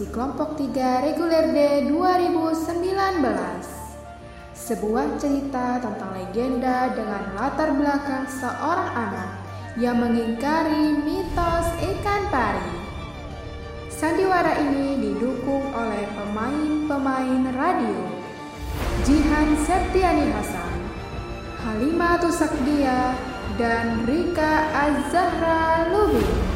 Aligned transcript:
Produksi 0.00 0.16
kelompok 0.16 0.56
3 0.56 1.12
reguler 1.12 1.44
D 1.52 1.58
2019 1.92 3.20
Sebuah 4.56 5.20
cerita 5.20 5.76
tentang 5.76 6.16
legenda 6.16 6.88
dengan 6.96 7.36
latar 7.36 7.76
belakang 7.76 8.24
seorang 8.24 8.96
anak 8.96 9.44
Yang 9.76 9.96
mengingkari 10.00 10.96
mitos 11.04 11.68
ikan 11.84 12.32
pari. 12.32 12.72
Sandiwara 13.92 14.56
ini 14.72 15.04
didukung 15.04 15.68
oleh 15.68 16.08
pemain-pemain 16.16 17.52
radio. 17.52 18.00
Jihan 19.04 19.52
Septiani 19.68 20.32
Hasan 20.32 20.80
Halimah 21.60 22.16
Tusakdia 22.24 23.20
dan 23.60 24.08
Rika 24.08 24.64
Azahra 24.72 25.92
Lubis. 25.92 26.49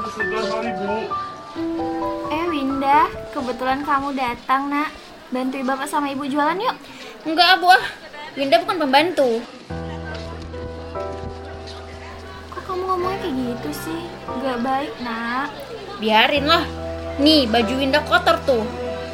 Bu. 0.00 0.94
Eh 2.32 2.44
Winda, 2.48 3.12
kebetulan 3.36 3.84
kamu 3.84 4.16
datang 4.16 4.72
nak. 4.72 4.88
Bantuin 5.32 5.64
bapak 5.64 5.88
sama 5.88 6.12
ibu 6.12 6.24
jualan 6.28 6.56
yuk. 6.56 6.76
Enggak, 7.28 7.60
Bu. 7.60 7.68
ah. 7.72 7.84
Winda 8.36 8.60
bukan 8.64 8.76
pembantu. 8.80 9.40
Kok 12.52 12.62
kamu 12.64 12.82
ngomongnya 12.88 13.18
kayak 13.20 13.36
gitu 13.36 13.70
sih? 13.88 14.00
Gak 14.40 14.58
baik 14.64 14.92
nak. 15.04 15.52
Biarin 16.00 16.48
lah. 16.48 16.64
Nih, 17.20 17.44
baju 17.48 17.72
Winda 17.76 18.00
kotor 18.04 18.36
tuh. 18.48 18.64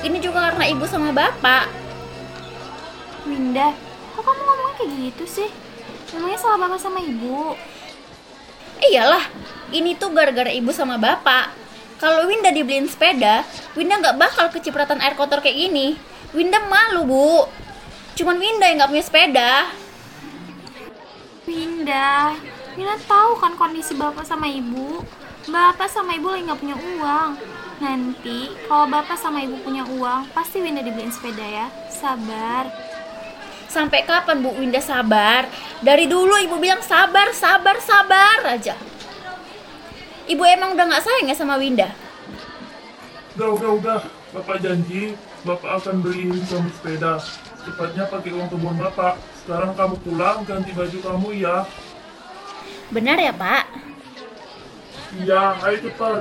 Ini 0.06 0.22
juga 0.22 0.50
karena 0.50 0.70
ibu 0.70 0.86
sama 0.86 1.10
bapak. 1.10 1.66
Winda, 3.26 3.74
kok 4.14 4.22
kamu 4.22 4.40
ngomongnya 4.46 4.74
kayak 4.78 4.92
gitu 5.10 5.24
sih? 5.26 5.48
Memangnya 6.14 6.38
salah 6.38 6.58
bapak 6.62 6.78
sama 6.78 7.02
ibu? 7.02 7.58
Iyalah, 8.78 9.26
ini 9.74 9.98
tuh 9.98 10.14
gara-gara 10.14 10.48
ibu 10.54 10.70
sama 10.70 10.94
bapak. 10.94 11.50
Kalau 11.98 12.30
Winda 12.30 12.54
dibeliin 12.54 12.86
sepeda, 12.86 13.42
Winda 13.74 13.98
nggak 13.98 14.18
bakal 14.18 14.46
kecipratan 14.54 15.02
air 15.02 15.18
kotor 15.18 15.42
kayak 15.42 15.58
gini. 15.58 15.98
Winda 16.30 16.62
malu, 16.70 17.02
Bu. 17.02 17.50
Cuman 18.14 18.38
Winda 18.38 18.70
yang 18.70 18.78
nggak 18.78 18.90
punya 18.94 19.04
sepeda. 19.04 19.52
Winda, 21.42 22.38
Winda 22.78 22.94
tahu 23.10 23.34
kan 23.42 23.58
kondisi 23.58 23.98
bapak 23.98 24.22
sama 24.22 24.46
ibu. 24.46 25.02
Bapak 25.50 25.90
sama 25.90 26.14
ibu 26.14 26.30
lagi 26.30 26.46
nggak 26.46 26.60
punya 26.62 26.76
uang. 26.78 27.30
Nanti 27.82 28.54
kalau 28.70 28.86
bapak 28.86 29.18
sama 29.18 29.42
ibu 29.42 29.58
punya 29.66 29.82
uang, 29.82 30.30
pasti 30.30 30.62
Winda 30.62 30.86
dibeliin 30.86 31.10
sepeda 31.10 31.42
ya. 31.42 31.66
Sabar. 31.90 32.70
Sampai 33.68 34.08
kapan 34.08 34.40
Bu 34.40 34.56
Winda 34.56 34.80
sabar? 34.80 35.44
Dari 35.84 36.08
dulu 36.08 36.40
ibu 36.40 36.56
bilang 36.56 36.80
sabar, 36.80 37.30
sabar, 37.36 37.76
sabar 37.84 38.56
aja. 38.56 38.74
Ibu 40.24 40.42
emang 40.44 40.72
udah 40.72 40.84
nggak 40.88 41.04
sayang 41.04 41.28
ya 41.28 41.36
sama 41.36 41.60
Winda? 41.60 41.92
Udah, 43.36 43.48
udah, 43.54 43.70
udah. 43.76 44.00
Bapak 44.32 44.60
janji, 44.60 45.16
Bapak 45.44 45.84
akan 45.84 46.00
beliin 46.00 46.40
kamu 46.48 46.68
sepeda. 46.74 47.20
Cepatnya 47.64 48.08
pakai 48.08 48.32
uang 48.32 48.48
tabungan 48.48 48.88
Bapak. 48.88 49.20
Sekarang 49.44 49.72
kamu 49.76 49.96
pulang, 50.04 50.38
ganti 50.48 50.72
baju 50.72 50.98
kamu 51.04 51.28
ya. 51.44 51.64
Benar 52.88 53.20
ya 53.20 53.32
Pak? 53.36 53.64
Iya, 55.16 55.56
ayo 55.64 55.76
cepat. 55.88 56.20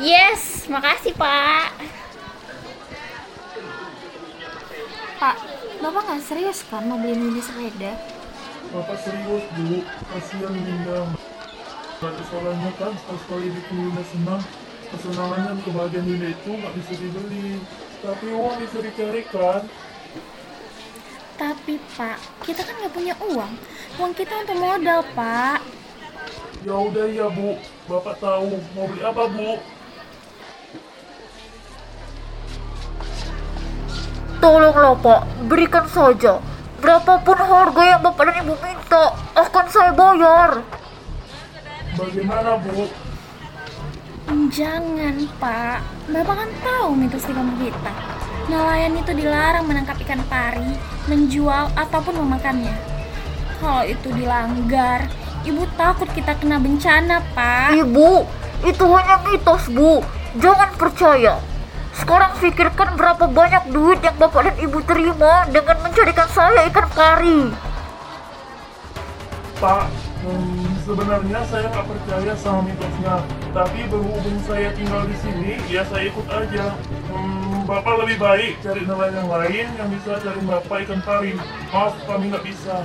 Yes, 0.00 0.68
makasih 0.68 1.12
Pak. 1.16 1.68
Pak, 5.20 5.36
bapak 5.84 6.00
nggak 6.08 6.24
serius 6.24 6.64
kan 6.72 6.88
mau 6.88 6.96
beliin 6.96 7.28
Winda 7.28 7.44
sepeda? 7.44 7.92
Bapak 8.72 8.96
serius, 9.04 9.44
Bu. 9.52 9.84
Kasihan 9.84 10.56
Winda. 10.56 11.04
Gak 12.00 12.08
ada 12.08 12.24
salahnya 12.32 12.70
kan, 12.80 12.92
sekali 12.96 13.52
bikin 13.52 13.76
Winda 13.84 14.04
senang. 14.08 14.42
Kesenangan 14.88 15.40
dan 15.44 15.58
kebahagiaan 15.60 16.08
Winda 16.08 16.28
itu 16.32 16.50
nggak 16.56 16.72
bisa 16.80 16.92
dibeli. 16.96 17.60
Tapi 18.00 18.26
uang 18.32 18.56
bisa 18.64 18.76
dicari 18.80 19.22
kan? 19.28 19.62
Tapi 21.36 21.74
Pak, 22.00 22.18
kita 22.48 22.64
kan 22.64 22.74
nggak 22.80 22.94
punya 22.96 23.14
uang. 23.20 23.52
Uang 24.00 24.12
kita 24.16 24.32
untuk 24.40 24.56
modal 24.56 25.04
Pak. 25.12 25.60
Ya 26.64 26.76
udah 26.80 27.06
ya 27.12 27.28
Bu, 27.28 27.60
Bapak 27.84 28.16
tahu 28.24 28.56
mau 28.72 28.88
beli 28.88 29.04
apa 29.04 29.28
Bu? 29.28 29.60
Tolonglah 34.44 34.92
Pak, 35.00 35.48
berikan 35.48 35.88
saja. 35.88 36.36
Berapapun 36.76 37.32
harga 37.32 37.80
yang 37.80 38.04
Bapak 38.04 38.28
dan 38.28 38.44
Ibu 38.44 38.54
minta, 38.60 39.16
akan 39.32 39.66
saya 39.72 39.96
bayar. 39.96 40.60
Bagaimana 41.96 42.60
Bu? 42.60 42.84
Jangan 44.52 45.16
Pak, 45.40 45.80
Bapak 46.12 46.34
kan 46.44 46.50
tahu 46.60 46.92
mitos 46.92 47.24
di 47.24 47.32
kampung 47.32 47.56
kita. 47.56 47.92
Nelayan 48.52 49.00
itu 49.00 49.16
dilarang 49.16 49.64
menangkap 49.64 49.96
ikan 50.04 50.20
pari, 50.28 50.76
menjual 51.08 51.72
ataupun 51.72 52.12
memakannya. 52.20 52.76
Kalau 53.64 53.80
itu 53.88 54.12
dilanggar, 54.12 55.08
Ibu 55.48 55.64
takut 55.80 56.12
kita 56.12 56.36
kena 56.36 56.60
bencana 56.60 57.24
Pak. 57.32 57.80
Ibu, 57.80 58.28
itu 58.68 58.84
hanya 58.92 59.24
mitos, 59.24 59.72
Bu. 59.72 60.04
Jangan 60.36 60.68
percaya. 60.76 61.40
Sekarang 61.94 62.34
pikirkan 62.42 62.98
berapa 62.98 63.30
banyak 63.30 63.70
duit 63.70 64.02
yang 64.02 64.18
Bapak 64.18 64.50
dan 64.50 64.56
Ibu 64.58 64.82
terima 64.82 65.46
dengan 65.46 65.78
mencarikan 65.78 66.26
saya 66.26 66.66
ikan 66.66 66.90
pari. 66.90 67.54
Pak, 69.62 69.86
hmm, 70.26 70.70
sebenarnya 70.82 71.40
saya 71.46 71.70
nggak 71.70 71.86
percaya 71.86 72.32
sama 72.34 72.66
mitosnya. 72.66 73.22
Tapi 73.54 73.80
berhubung 73.86 74.38
saya 74.42 74.74
tinggal 74.74 75.06
di 75.06 75.16
sini, 75.22 75.54
ya 75.70 75.86
saya 75.86 76.10
ikut 76.10 76.26
aja. 76.26 76.74
Hmm, 77.14 77.62
Bapak 77.62 77.94
lebih 78.02 78.18
baik 78.18 78.58
cari 78.58 78.82
nelayan 78.82 79.14
yang 79.14 79.30
lain 79.30 79.66
yang 79.78 79.88
bisa 79.94 80.18
cari 80.18 80.40
Bapak 80.42 80.78
ikan 80.90 81.00
pari. 81.06 81.38
Maaf, 81.70 81.94
kami 82.10 82.34
nggak 82.34 82.42
bisa. 82.42 82.82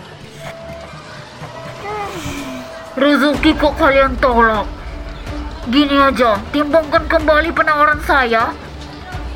Rezeki 2.94 3.52
kok 3.58 3.74
kalian 3.74 4.14
tolak. 4.22 4.70
Gini 5.66 5.98
aja, 5.98 6.38
timbangkan 6.54 7.10
kembali 7.10 7.50
penawaran 7.58 8.02
saya. 8.06 8.69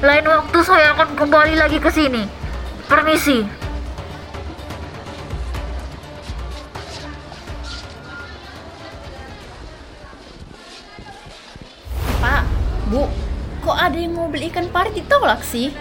Lain 0.03 0.27
waktu 0.27 0.59
saya 0.67 0.91
akan 0.99 1.15
kembali 1.15 1.55
lagi 1.55 1.79
ke 1.79 1.87
sini. 1.87 2.27
Permisi. 2.91 3.47
Pak, 12.19 12.43
Bu, 12.91 13.07
kok 13.63 13.77
ada 13.79 13.95
yang 13.95 14.11
mau 14.11 14.27
beli 14.27 14.51
ikan 14.51 14.67
pari 14.67 14.91
ditolak 14.91 15.39
sih? 15.39 15.71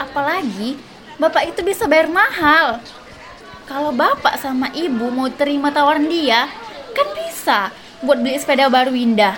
Apalagi 0.00 0.80
Bapak 1.20 1.52
itu 1.52 1.60
bisa 1.60 1.84
bayar 1.84 2.08
mahal. 2.08 2.80
Kalau 3.68 3.92
bapak 3.92 4.40
sama 4.40 4.72
ibu 4.72 5.12
mau 5.12 5.28
terima 5.28 5.68
tawaran 5.68 6.08
dia, 6.08 6.48
kan 6.96 7.06
bisa 7.12 7.68
buat 8.00 8.16
beli 8.16 8.40
sepeda 8.40 8.72
baru 8.72 8.88
Winda. 8.88 9.36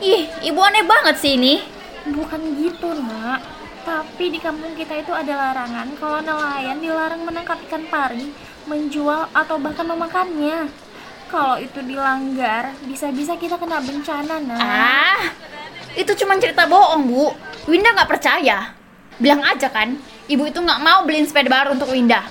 Ih, 0.00 0.32
ibu 0.40 0.64
aneh 0.64 0.80
banget 0.80 1.20
sih 1.20 1.36
ini. 1.36 1.60
Bukan 2.00 2.40
gitu 2.56 2.96
nak, 2.96 3.44
tapi 3.84 4.32
di 4.32 4.40
kampung 4.40 4.72
kita 4.72 5.04
itu 5.04 5.12
ada 5.12 5.36
larangan 5.36 5.88
kalau 6.00 6.24
nelayan 6.24 6.80
dilarang 6.80 7.28
menangkap 7.28 7.60
ikan 7.68 7.84
pari, 7.92 8.32
menjual 8.64 9.28
atau 9.36 9.60
bahkan 9.60 9.84
memakannya. 9.84 10.72
Kalau 11.28 11.60
itu 11.60 11.78
dilanggar, 11.84 12.72
bisa-bisa 12.88 13.36
kita 13.36 13.60
kena 13.60 13.84
bencana 13.84 14.40
nak. 14.42 14.58
Ah, 14.64 15.22
itu 15.92 16.10
cuma 16.18 16.40
cerita 16.40 16.66
bohong, 16.66 17.06
Bu. 17.06 17.36
Winda 17.68 17.92
nggak 17.94 18.10
percaya. 18.10 18.74
Bilang 19.20 19.44
aja 19.44 19.68
kan, 19.68 19.94
ibu 20.26 20.48
itu 20.48 20.58
nggak 20.58 20.80
mau 20.80 21.04
beliin 21.04 21.28
sepeda 21.28 21.52
baru 21.52 21.76
untuk 21.76 21.92
Winda. 21.92 22.24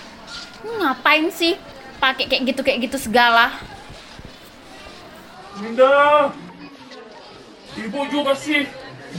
Ngapain 0.65 1.29
sih 1.29 1.55
pakai 2.01 2.25
kayak 2.25 2.43
gitu 2.51 2.61
kayak 2.65 2.89
gitu 2.89 2.97
segala? 2.97 3.53
Winda! 5.61 6.33
Ibu 7.77 7.99
juga 8.09 8.33
sih. 8.33 8.67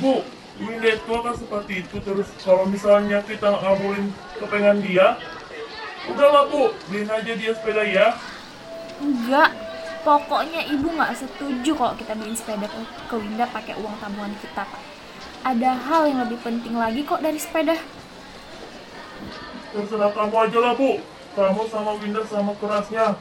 Bu, 0.02 0.22
Winda 0.60 0.92
itu 0.92 1.08
akan 1.08 1.34
seperti 1.34 1.72
itu 1.80 1.96
terus. 2.04 2.28
Kalau 2.44 2.68
misalnya 2.68 3.24
kita 3.24 3.48
ngabulin 3.48 4.12
kepengen 4.36 4.84
dia, 4.84 5.16
udahlah 6.12 6.44
Bu, 6.52 6.76
beliin 6.88 7.08
aja 7.08 7.32
dia 7.32 7.52
sepeda 7.56 7.80
ya. 7.80 8.12
Enggak, 9.00 9.56
pokoknya 10.04 10.68
ibu 10.68 10.92
nggak 10.92 11.16
setuju 11.16 11.72
kalau 11.72 11.94
kita 11.96 12.12
beliin 12.12 12.36
sepeda 12.36 12.68
ke, 12.68 12.78
ke 13.08 13.14
Winda 13.16 13.48
pakai 13.48 13.74
uang 13.80 13.96
tabungan 13.98 14.36
kita, 14.44 14.68
Pak. 14.68 14.82
ada 15.40 15.72
hal 15.72 16.04
yang 16.04 16.20
lebih 16.28 16.36
penting 16.44 16.76
lagi 16.76 17.00
kok 17.00 17.24
dari 17.24 17.40
sepeda. 17.40 17.80
Terserah 19.72 20.12
kamu 20.12 20.36
aja 20.36 20.58
lah 20.60 20.74
bu. 20.76 21.00
Kamu 21.32 21.62
sama 21.72 21.96
Winda 21.96 22.20
sama 22.28 22.52
kerasnya. 22.60 23.16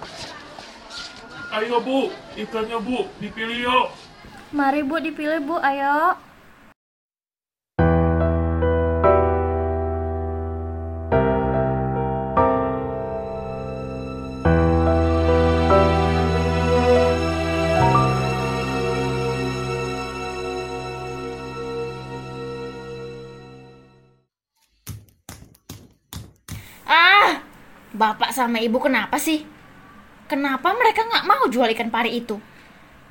Ayo 1.56 1.80
bu, 1.80 2.12
ikannya 2.36 2.78
bu, 2.84 3.08
dipilih 3.24 3.72
yuk. 3.72 3.88
Mari 4.50 4.82
Bu 4.82 4.98
dipilih 4.98 5.46
Bu, 5.46 5.62
ayo. 5.62 6.18
Sama 28.40 28.64
ibu 28.64 28.80
kenapa 28.80 29.20
sih? 29.20 29.44
Kenapa 30.32 30.72
mereka 30.72 31.04
nggak 31.04 31.28
mau 31.28 31.44
jual 31.52 31.68
ikan 31.76 31.92
pari 31.92 32.24
itu? 32.24 32.40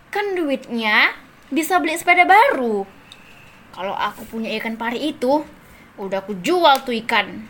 Kan 0.08 0.32
duitnya 0.32 1.12
bisa 1.52 1.76
beli 1.76 2.00
sepeda 2.00 2.24
baru. 2.24 2.88
Kalau 3.76 3.92
aku 3.92 4.24
punya 4.24 4.48
ikan 4.56 4.80
pari 4.80 5.12
itu, 5.12 5.44
udah 6.00 6.24
aku 6.24 6.40
jual 6.40 6.80
tuh 6.80 6.96
ikan. 7.04 7.44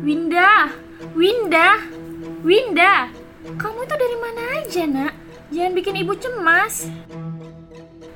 Winda, 0.00 0.72
Winda, 1.12 1.84
Winda. 2.40 3.12
Kamu 3.60 3.84
itu 3.84 3.94
dari 4.00 4.16
mana 4.16 4.42
aja, 4.56 4.82
Nak? 4.88 5.14
Jangan 5.52 5.72
bikin 5.76 6.00
ibu 6.00 6.16
cemas. 6.16 6.88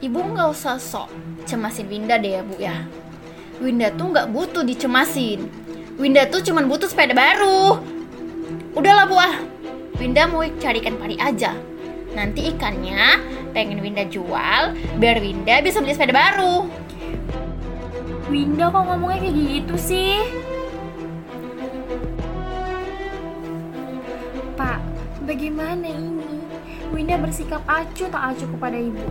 Ibu 0.01 0.17
nggak 0.17 0.49
usah 0.57 0.81
sok 0.81 1.13
cemasin 1.45 1.85
Winda 1.93 2.17
deh 2.17 2.41
ya 2.41 2.41
bu 2.41 2.57
ya. 2.57 2.89
Winda 3.61 3.93
tuh 3.93 4.09
nggak 4.09 4.33
butuh 4.33 4.65
dicemasin. 4.65 5.45
Winda 6.01 6.25
tuh 6.33 6.41
cuman 6.41 6.65
butuh 6.65 6.89
sepeda 6.89 7.13
baru. 7.13 7.77
Udahlah 8.73 9.05
bu 9.05 9.21
ah. 9.21 9.37
Winda 10.01 10.25
mau 10.25 10.41
cari 10.57 10.81
ikan 10.81 10.97
pari 10.97 11.21
aja. 11.21 11.53
Nanti 12.17 12.49
ikannya 12.57 13.21
pengen 13.53 13.85
Winda 13.85 14.09
jual 14.09 14.73
biar 14.97 15.21
Winda 15.21 15.61
bisa 15.61 15.85
beli 15.85 15.93
sepeda 15.93 16.17
baru. 16.17 16.65
Winda 18.33 18.73
kok 18.73 18.81
ngomongnya 18.81 19.29
kayak 19.29 19.37
gitu 19.37 19.77
sih? 19.77 20.17
Pak, 24.57 24.81
bagaimana 25.29 25.85
ini? 25.85 26.49
Winda 26.97 27.21
bersikap 27.21 27.61
acuh 27.69 28.09
tak 28.09 28.23
acuh 28.33 28.49
kepada 28.57 28.81
ibu. 28.81 29.05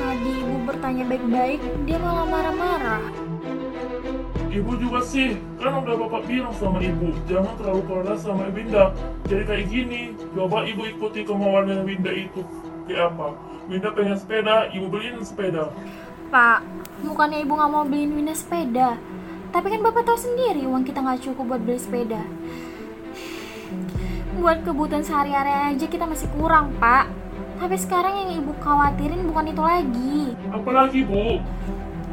Tadi 0.00 0.30
ibu 0.40 0.56
bertanya 0.64 1.04
baik-baik, 1.04 1.60
dia 1.84 2.00
malah 2.00 2.26
marah-marah. 2.26 3.21
Ibu 4.52 4.76
juga 4.76 5.00
sih, 5.00 5.40
kan 5.56 5.80
udah 5.80 5.96
bapak 5.96 6.28
bilang 6.28 6.52
sama 6.60 6.76
ibu, 6.84 7.16
jangan 7.24 7.56
terlalu 7.56 7.88
keras 7.88 8.20
sama 8.20 8.52
Winda. 8.52 8.92
Jadi 9.24 9.48
kayak 9.48 9.64
gini, 9.72 10.00
coba 10.36 10.68
ibu 10.68 10.84
ikuti 10.84 11.24
kemauannya 11.24 11.80
Winda 11.88 12.12
itu. 12.12 12.44
Kayak 12.84 13.16
apa? 13.16 13.32
Winda 13.64 13.88
pengen 13.96 14.20
sepeda, 14.20 14.68
ibu 14.76 14.92
beliin 14.92 15.24
sepeda. 15.24 15.72
Pak, 16.28 16.68
bukannya 17.00 17.40
ibu 17.40 17.56
nggak 17.56 17.70
mau 17.72 17.88
beliin 17.88 18.12
Winda 18.12 18.36
sepeda. 18.36 19.00
Tapi 19.56 19.66
kan 19.72 19.80
bapak 19.80 20.04
tahu 20.04 20.20
sendiri 20.20 20.68
uang 20.68 20.84
kita 20.84 21.00
nggak 21.00 21.24
cukup 21.24 21.56
buat 21.56 21.62
beli 21.64 21.80
sepeda. 21.80 22.20
Buat 24.36 24.68
kebutuhan 24.68 25.00
sehari-hari 25.00 25.72
aja 25.72 25.86
kita 25.88 26.04
masih 26.04 26.28
kurang, 26.36 26.76
Pak. 26.76 27.08
Tapi 27.56 27.76
sekarang 27.80 28.20
yang 28.20 28.44
ibu 28.44 28.52
khawatirin 28.60 29.24
bukan 29.32 29.48
itu 29.48 29.62
lagi. 29.64 30.36
Apalagi 30.52 31.00
bu, 31.08 31.40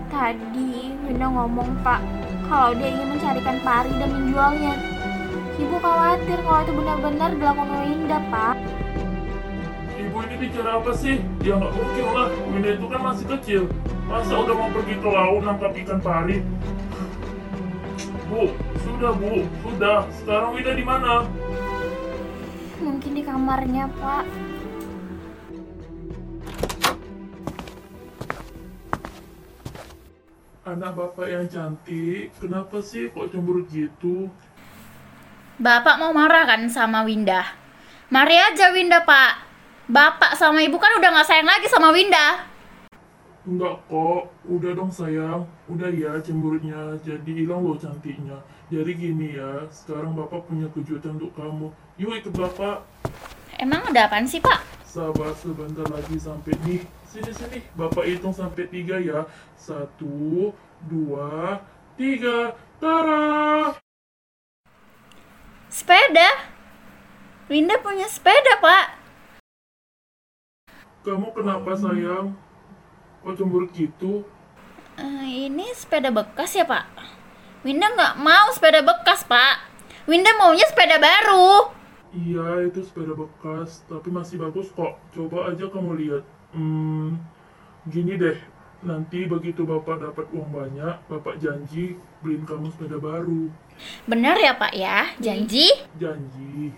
Tadi 0.10 0.90
Winda 1.06 1.30
ngomong 1.30 1.86
pak 1.86 2.02
kalau 2.50 2.74
dia 2.74 2.90
ingin 2.90 3.08
mencarikan 3.14 3.58
pari 3.62 3.94
dan 4.02 4.10
menjualnya. 4.10 4.74
Ibu 5.62 5.76
khawatir 5.78 6.38
kalau 6.42 6.62
itu 6.66 6.74
benar-benar 6.74 7.30
dilakukan 7.38 7.70
oleh 7.70 7.88
Winda 7.94 8.20
pak. 8.34 8.58
ibu 10.00 10.18
ini 10.26 10.36
bicara 10.42 10.82
apa 10.82 10.92
sih? 10.98 11.22
Ya 11.46 11.54
nggak 11.62 11.74
mungkin 11.78 12.06
lah, 12.10 12.28
Winda 12.50 12.70
itu 12.74 12.86
kan 12.90 13.02
masih 13.06 13.26
kecil. 13.38 13.62
Masa 14.10 14.34
udah 14.34 14.56
mau 14.58 14.70
pergi 14.74 14.96
ke 14.98 15.10
laut 15.14 15.42
nangkap 15.46 15.72
ikan 15.86 16.00
pari? 16.02 16.42
Bu, 18.26 18.50
sudah 18.82 19.12
bu, 19.14 19.46
sudah. 19.62 20.00
Sekarang 20.18 20.58
Winda 20.58 20.74
di 20.74 20.86
mana? 20.88 21.30
Mungkin 22.82 23.12
di 23.14 23.22
kamarnya 23.22 23.86
pak. 24.02 24.26
Anak 30.70 30.94
bapak 30.94 31.26
yang 31.26 31.50
cantik, 31.50 32.30
kenapa 32.38 32.78
sih 32.78 33.10
kok 33.10 33.34
cemburu 33.34 33.66
gitu? 33.74 34.30
Bapak 35.58 35.98
mau 35.98 36.14
marah 36.14 36.46
kan 36.46 36.62
sama 36.70 37.02
Winda? 37.02 37.42
Mari 38.14 38.38
aja 38.38 38.70
Winda 38.70 39.02
pak. 39.02 39.50
Bapak 39.90 40.38
sama 40.38 40.62
ibu 40.62 40.78
kan 40.78 40.94
udah 41.02 41.10
nggak 41.10 41.26
sayang 41.26 41.50
lagi 41.50 41.66
sama 41.66 41.90
Winda. 41.90 42.46
Enggak 43.50 43.82
kok, 43.90 44.30
udah 44.46 44.72
dong 44.78 44.94
sayang, 44.94 45.42
udah 45.66 45.90
ya 45.90 46.22
cemburunya, 46.22 46.94
jadi 47.02 47.32
hilang 47.34 47.66
loh 47.66 47.74
cantiknya. 47.74 48.38
Jadi 48.70 48.94
gini 48.94 49.42
ya, 49.42 49.66
sekarang 49.74 50.14
bapak 50.14 50.46
punya 50.46 50.70
kejutan 50.70 51.18
untuk 51.18 51.34
kamu. 51.34 51.74
Yuk 51.98 52.14
ikut 52.14 52.34
bapak, 52.38 52.86
Emang 53.58 53.90
ada 53.90 54.06
apaan 54.06 54.30
sih 54.30 54.38
pak? 54.38 54.79
Sabar 54.90 55.38
sebentar 55.38 55.86
lagi 55.86 56.18
sampai 56.18 56.58
nih. 56.66 56.82
Sini 57.06 57.30
sini, 57.30 57.62
bapak 57.78 58.10
hitung 58.10 58.34
sampai 58.34 58.66
tiga 58.66 58.98
ya. 58.98 59.30
Satu, 59.54 60.50
dua, 60.90 61.62
tiga, 61.94 62.58
tara. 62.82 63.78
Sepeda? 65.70 66.58
Winda 67.46 67.78
punya 67.78 68.10
sepeda 68.10 68.58
pak. 68.58 68.98
Kamu 71.06 71.38
kenapa 71.38 71.78
sayang? 71.78 72.34
Kok 73.22 73.34
cemburu 73.38 73.70
gitu? 73.70 74.26
Eh, 74.98 75.50
ini 75.50 75.70
sepeda 75.78 76.10
bekas 76.10 76.58
ya 76.58 76.66
pak? 76.66 76.90
Winda 77.62 77.94
nggak 77.94 78.18
mau 78.18 78.50
sepeda 78.58 78.82
bekas 78.82 79.22
pak. 79.30 79.70
Winda 80.10 80.34
maunya 80.42 80.66
sepeda 80.66 80.98
baru. 80.98 81.79
Iya, 82.10 82.66
itu 82.66 82.82
sepeda 82.82 83.14
bekas, 83.14 83.86
tapi 83.86 84.10
masih 84.10 84.42
bagus 84.42 84.74
kok. 84.74 84.98
Coba 85.14 85.54
aja 85.54 85.70
kamu 85.70 85.94
lihat. 86.02 86.26
Hmm, 86.58 87.22
gini 87.86 88.18
deh, 88.18 88.34
nanti 88.82 89.30
begitu 89.30 89.62
bapak 89.62 90.02
dapat 90.02 90.26
uang 90.34 90.50
banyak, 90.50 90.96
bapak 91.06 91.38
janji 91.38 92.02
beliin 92.26 92.50
kamu 92.50 92.74
sepeda 92.74 92.98
baru. 92.98 93.54
Benar 94.10 94.42
ya 94.42 94.58
pak 94.58 94.74
ya? 94.74 95.06
Janji? 95.22 95.70
Janji. 96.02 96.74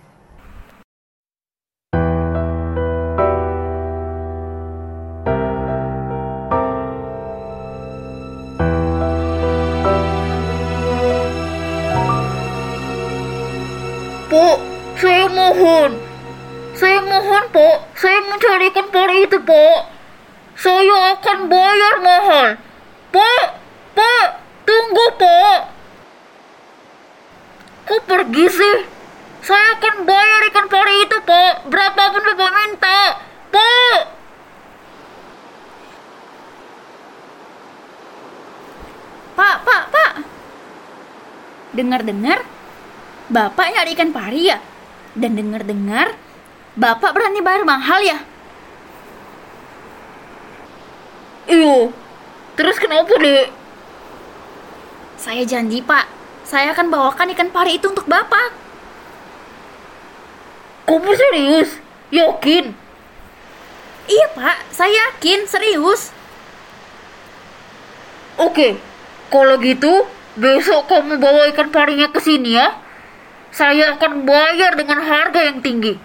Berapapun 31.67 32.21
Bapak 32.25 32.51
minta. 32.57 32.99
Pak. 33.51 33.99
Pak, 39.37 39.55
Pak, 39.65 39.83
Pak. 39.93 40.11
Dengar-dengar, 41.77 42.39
Bapak 43.31 43.67
nyari 43.73 43.93
ikan 43.93 44.11
pari 44.11 44.49
ya? 44.49 44.57
Dan 45.13 45.37
dengar-dengar, 45.37 46.15
Bapak 46.77 47.11
berani 47.13 47.43
bayar 47.43 47.63
mahal 47.67 47.99
ya? 48.01 48.19
Iyo, 51.51 51.91
terus 52.55 52.79
kenapa 52.79 53.11
dek? 53.19 53.51
Saya 55.19 55.43
janji 55.43 55.83
pak, 55.83 56.07
saya 56.47 56.71
akan 56.73 56.89
bawakan 56.89 57.33
ikan 57.35 57.51
pari 57.51 57.77
itu 57.77 57.91
untuk 57.91 58.07
Bapak. 58.07 58.60
Kamu 60.91 61.07
serius? 61.15 61.79
Yakin? 62.11 62.75
Iya 64.11 64.27
pak, 64.35 64.67
saya 64.75 64.91
yakin, 64.91 65.47
serius. 65.47 66.11
Oke, 68.35 68.75
kalau 69.31 69.55
gitu, 69.63 70.03
besok 70.35 70.91
kamu 70.91 71.15
bawa 71.15 71.47
ikan 71.55 71.71
parinya 71.71 72.11
ke 72.11 72.19
sini 72.19 72.59
ya. 72.59 72.75
Saya 73.55 73.95
akan 73.95 74.27
bayar 74.27 74.75
dengan 74.75 74.99
harga 74.99 75.39
yang 75.47 75.63
tinggi. 75.63 75.95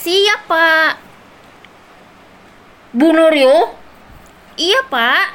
Siap, 0.00 0.48
Pak. 0.48 0.92
Bu 2.96 3.12
Nuryo? 3.12 3.76
Iya, 4.56 4.80
Pak. 4.88 5.28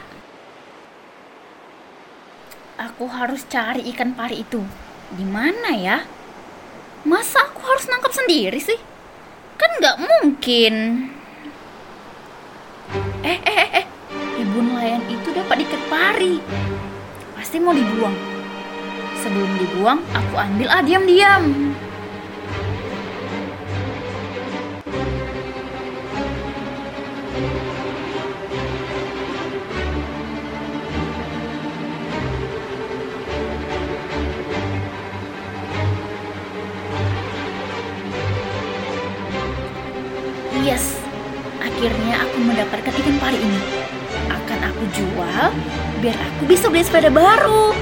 Aku 2.82 3.06
harus 3.14 3.46
cari 3.46 3.86
ikan 3.94 4.18
pari 4.18 4.42
itu. 4.42 4.66
Di 5.14 5.22
mana 5.22 5.78
ya? 5.78 6.02
Masa 7.04 7.44
aku 7.44 7.60
harus 7.68 7.84
nangkap 7.92 8.16
sendiri 8.16 8.56
sih? 8.64 8.80
Kan 9.60 9.70
nggak 9.76 9.98
mungkin. 10.00 10.74
Eh, 13.28 13.40
eh, 13.44 13.56
eh, 13.60 13.70
eh. 13.84 13.86
Ibu 14.40 14.58
nelayan 14.64 15.04
itu 15.12 15.36
dapat 15.36 15.68
ikan 15.68 15.84
pari. 15.92 16.40
Pasti 17.36 17.60
mau 17.60 17.76
dibuang. 17.76 18.16
Sebelum 19.20 19.52
dibuang, 19.60 20.00
aku 20.16 20.36
ambil 20.40 20.68
ah 20.72 20.80
diam-diam. 20.80 21.73
Akhirnya 41.84 42.16
aku 42.24 42.38
mendapatkan 42.40 42.96
ikan 42.96 43.18
pari 43.20 43.44
ini. 43.44 43.60
Akan 44.32 44.56
aku 44.72 44.88
jual 44.96 45.46
biar 46.00 46.16
aku 46.16 46.48
bisa 46.48 46.72
beli 46.72 46.80
sepeda 46.80 47.12
baru. 47.12 47.76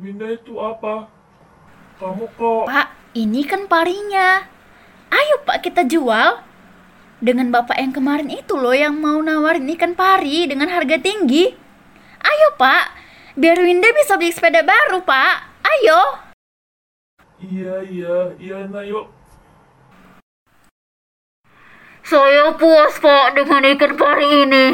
Winda 0.00 0.32
itu 0.32 0.56
apa? 0.56 1.04
Kamu 2.00 2.24
kok... 2.32 2.72
Pak, 2.72 3.12
ini 3.12 3.44
kan 3.44 3.68
parinya. 3.68 4.48
Ayo 5.12 5.44
pak 5.44 5.68
kita 5.68 5.84
jual. 5.84 6.40
Dengan 7.20 7.52
bapak 7.52 7.76
yang 7.76 7.92
kemarin 7.92 8.32
itu 8.32 8.56
loh 8.56 8.72
yang 8.72 8.96
mau 8.96 9.20
nawarin 9.20 9.68
ikan 9.76 9.92
pari 9.92 10.48
dengan 10.48 10.72
harga 10.72 10.96
tinggi. 10.96 11.52
Ayo 12.24 12.56
pak, 12.56 12.88
biar 13.36 13.60
Winda 13.60 13.92
bisa 13.92 14.16
beli 14.16 14.32
sepeda 14.32 14.64
baru 14.64 15.04
pak. 15.04 15.60
Ayo. 15.60 16.00
Iya, 17.44 17.84
iya, 17.84 18.16
iya, 18.40 18.58
nah 18.64 18.80
yuk. 18.80 19.19
Saya 22.10 22.58
puas 22.58 22.98
pak 22.98 23.38
dengan 23.38 23.62
ikan 23.70 23.94
pari 23.94 24.42
ini. 24.42 24.66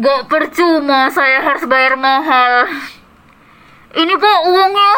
Gak 0.00 0.32
percuma 0.32 1.12
saya 1.12 1.44
harus 1.44 1.68
bayar 1.68 2.00
mahal. 2.00 2.72
Ini 3.92 4.16
pak 4.16 4.38
uangnya. 4.48 4.94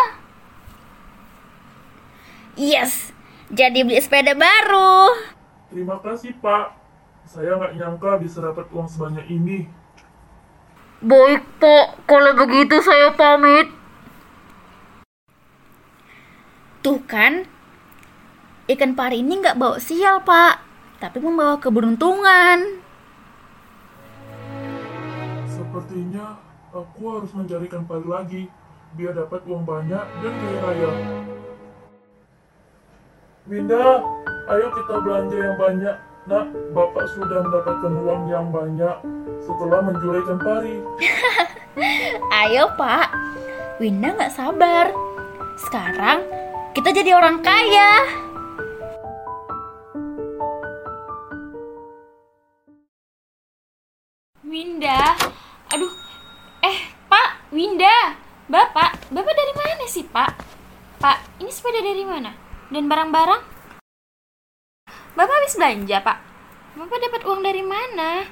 Yes, 2.55 3.11
jadi 3.51 3.83
beli 3.83 3.99
sepeda 3.99 4.33
baru. 4.33 5.13
Terima 5.69 6.01
kasih, 6.01 6.33
Pak. 6.41 6.73
Saya 7.29 7.59
nggak 7.59 7.75
nyangka 7.77 8.17
bisa 8.23 8.41
dapat 8.41 8.65
uang 8.73 8.89
sebanyak 8.89 9.27
ini. 9.29 9.69
Baik 11.05 11.45
pak, 11.61 12.01
kalau 12.09 12.33
begitu 12.33 12.81
saya 12.81 13.13
pamit. 13.13 13.69
Tuh 16.81 17.03
kan, 17.05 17.45
ikan 18.71 18.95
pari 18.97 19.21
ini 19.21 19.43
nggak 19.43 19.59
bawa 19.59 19.77
sial 19.77 20.23
pak, 20.25 20.66
tapi 20.97 21.19
membawa 21.21 21.61
keberuntungan. 21.61 22.81
Sepertinya 25.49 26.41
aku 26.73 27.03
harus 27.21 27.33
mencarikan 27.37 27.85
pari 27.85 28.07
lagi, 28.07 28.43
biar 28.97 29.13
dapat 29.17 29.45
uang 29.45 29.65
banyak 29.65 30.05
dan 30.05 30.33
kaya 30.33 30.59
raya. 30.65 30.91
Winda, 33.47 34.03
ayo 34.51 34.67
kita 34.75 34.95
belanja 35.05 35.37
yang 35.39 35.57
banyak. 35.57 35.97
Nak, 36.27 36.47
Bapak 36.75 37.07
sudah 37.15 37.39
mendapatkan 37.39 37.93
uang 38.03 38.27
yang 38.27 38.51
banyak 38.51 38.99
setelah 39.47 39.79
menjual 39.79 40.19
ikan 40.27 40.39
pari. 40.43 40.83
Ayo 42.43 42.67
pak, 42.75 43.15
Winda 43.79 44.11
nggak 44.11 44.35
sabar. 44.35 44.91
Sekarang 45.55 46.27
kita 46.75 46.91
jadi 46.91 47.15
orang 47.15 47.47
kaya. 47.47 48.26
Sih 59.97 60.05
Pak? 60.05 60.29
Pak, 61.01 61.41
ini 61.41 61.49
sepeda 61.49 61.81
dari 61.81 62.05
mana? 62.05 62.37
Dan 62.69 62.85
barang-barang? 62.85 63.43
Bapak 65.17 65.35
habis 65.41 65.57
belanja 65.57 66.05
Pak? 66.05 66.19
Bapak 66.77 66.99
dapat 67.01 67.21
uang 67.25 67.41
dari 67.41 67.65
mana? 67.65 68.29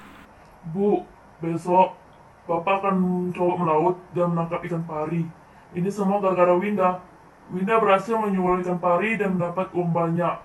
Bu, 0.69 1.09
besok 1.41 1.97
Bapak 2.45 2.85
akan 2.85 3.33
coba 3.33 3.57
melaut 3.57 3.97
dan 4.13 4.37
menangkap 4.37 4.61
ikan 4.69 4.85
pari. 4.85 5.25
Ini 5.73 5.89
semua 5.89 6.21
gara-gara 6.21 6.53
Winda. 6.53 7.01
Winda 7.49 7.81
berhasil 7.81 8.13
menjual 8.13 8.61
ikan 8.61 8.77
pari 8.77 9.17
dan 9.17 9.41
mendapat 9.41 9.73
uang 9.73 9.89
banyak. 9.89 10.37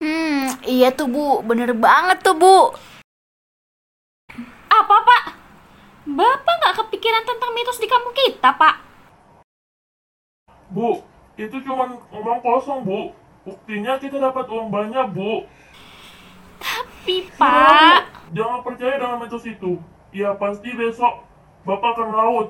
Hmm, 0.00 0.56
iya 0.64 0.88
tuh 0.88 1.12
bu, 1.12 1.44
bener 1.44 1.76
banget 1.76 2.24
tuh 2.24 2.32
bu. 2.32 2.72
Apa 4.72 4.96
Pak? 5.04 5.24
Bapak 6.08 6.54
nggak 6.64 6.76
kepikiran 6.80 7.28
tentang 7.28 7.52
mitos 7.52 7.76
di 7.76 7.84
kampung 7.84 8.16
kita 8.16 8.56
Pak? 8.56 8.87
Bu, 10.68 11.00
itu 11.40 11.56
cuma 11.64 11.96
ngomong 12.12 12.44
kosong, 12.44 12.84
Bu. 12.84 13.16
Buktinya 13.48 13.96
kita 13.96 14.20
dapat 14.20 14.44
uang 14.52 14.68
banyak, 14.68 15.16
Bu. 15.16 15.48
Tapi 16.60 17.24
Sudah, 17.32 17.40
Pak, 17.40 18.00
Bu. 18.04 18.36
Jangan 18.36 18.60
percaya 18.60 18.94
dengan 19.00 19.16
mitos 19.24 19.48
itu. 19.48 19.80
Ya 20.12 20.36
pasti 20.36 20.68
besok 20.76 21.24
Bapak 21.64 21.96
akan 21.96 22.08
melaut. 22.12 22.48